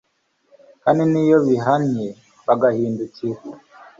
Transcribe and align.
kandi 0.83 1.03
n'iyo 1.11 1.37
bihannye 1.45 2.07
bagahindukira 2.45 3.39